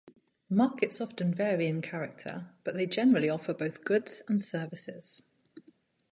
[0.49, 5.21] Markets often vary in character, but they generally offer both goods and services.